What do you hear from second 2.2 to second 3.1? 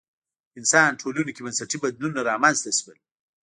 رامنځته شول